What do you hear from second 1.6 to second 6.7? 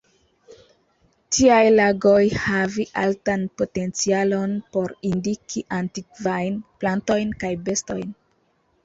lagoj havi altan potencialon por indiki antikvajn